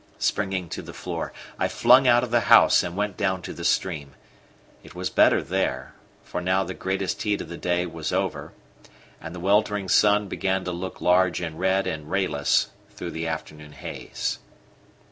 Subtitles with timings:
[0.17, 3.63] Springing to the floor, I flung out of the house and went down to the
[3.63, 4.15] stream.
[4.81, 5.93] It was better there,
[6.23, 8.51] for now the greatest heat of the day was over,
[9.21, 13.73] and the weltering sun began to look large and red and rayless through the afternoon
[13.73, 14.39] haze.